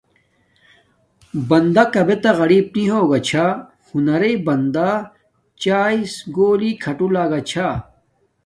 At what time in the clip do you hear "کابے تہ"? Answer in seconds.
1.93-2.31